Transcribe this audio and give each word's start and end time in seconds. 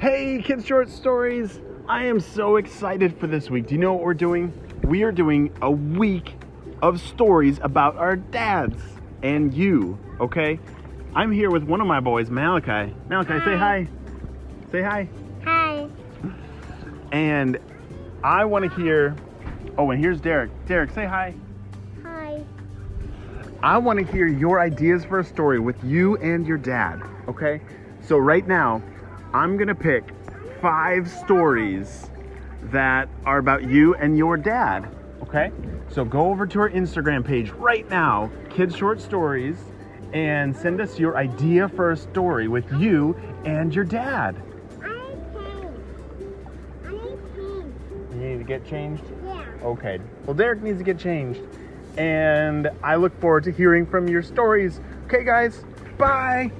Hey, 0.00 0.40
Kids 0.40 0.64
Short 0.64 0.88
Stories! 0.88 1.60
I 1.86 2.06
am 2.06 2.20
so 2.20 2.56
excited 2.56 3.20
for 3.20 3.26
this 3.26 3.50
week. 3.50 3.66
Do 3.66 3.74
you 3.74 3.80
know 3.82 3.92
what 3.92 4.02
we're 4.02 4.14
doing? 4.14 4.50
We 4.82 5.02
are 5.02 5.12
doing 5.12 5.54
a 5.60 5.70
week 5.70 6.36
of 6.80 7.02
stories 7.02 7.60
about 7.62 7.98
our 7.98 8.16
dads 8.16 8.82
and 9.22 9.52
you, 9.52 9.98
okay? 10.18 10.58
I'm 11.14 11.30
here 11.30 11.50
with 11.50 11.64
one 11.64 11.82
of 11.82 11.86
my 11.86 12.00
boys, 12.00 12.30
Malachi. 12.30 12.94
Malachi, 13.10 13.44
say 13.44 13.58
hi. 13.58 13.88
Say 14.72 14.80
hi. 14.80 15.06
Hi. 15.44 15.86
And 17.12 17.58
I 18.24 18.46
want 18.46 18.70
to 18.70 18.80
hear. 18.80 19.14
Oh, 19.76 19.90
and 19.90 20.02
here's 20.02 20.18
Derek. 20.18 20.50
Derek, 20.64 20.92
say 20.92 21.04
hi. 21.04 21.34
Hi. 22.02 22.42
I 23.62 23.76
want 23.76 23.98
to 23.98 24.10
hear 24.10 24.26
your 24.26 24.60
ideas 24.60 25.04
for 25.04 25.18
a 25.18 25.24
story 25.24 25.60
with 25.60 25.76
you 25.84 26.16
and 26.16 26.46
your 26.46 26.56
dad, 26.56 27.02
okay? 27.28 27.60
So, 28.00 28.16
right 28.16 28.48
now, 28.48 28.82
I'm 29.32 29.56
going 29.56 29.68
to 29.68 29.74
pick 29.74 30.04
five 30.60 31.08
stories 31.08 32.10
that 32.64 33.08
are 33.24 33.38
about 33.38 33.64
you 33.64 33.94
and 33.94 34.18
your 34.18 34.36
dad, 34.36 34.88
okay? 35.22 35.52
So, 35.88 36.04
go 36.04 36.30
over 36.30 36.46
to 36.46 36.60
our 36.60 36.70
Instagram 36.70 37.24
page 37.24 37.50
right 37.50 37.88
now, 37.88 38.30
Kids 38.48 38.76
Short 38.76 39.00
Stories, 39.00 39.56
and 40.12 40.56
send 40.56 40.80
us 40.80 40.98
your 40.98 41.16
idea 41.16 41.68
for 41.68 41.92
a 41.92 41.96
story 41.96 42.48
with 42.48 42.70
you 42.72 43.16
and 43.44 43.74
your 43.74 43.84
dad. 43.84 44.36
I 44.82 44.88
need 44.88 45.32
pain. 45.32 45.74
I 46.84 46.90
need 46.90 47.34
pain. 47.34 47.74
You 48.12 48.18
need 48.18 48.38
to 48.38 48.44
get 48.44 48.66
changed? 48.66 49.04
Yeah. 49.24 49.44
Okay. 49.62 50.00
Well, 50.26 50.34
Derek 50.34 50.62
needs 50.62 50.78
to 50.78 50.84
get 50.84 50.98
changed. 50.98 51.40
And 51.96 52.68
I 52.82 52.96
look 52.96 53.18
forward 53.20 53.44
to 53.44 53.52
hearing 53.52 53.86
from 53.86 54.08
your 54.08 54.22
stories. 54.22 54.80
Okay, 55.06 55.24
guys. 55.24 55.64
Bye. 55.98 56.50